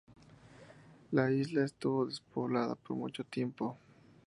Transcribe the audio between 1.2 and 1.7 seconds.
isla